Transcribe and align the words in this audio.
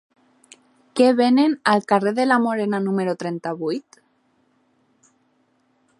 Què 0.99 1.09
venen 1.19 1.53
al 1.73 1.85
carrer 1.93 2.13
de 2.21 2.25
la 2.29 2.39
Morera 2.45 2.81
número 2.87 3.15
trenta-vuit? 3.25 4.03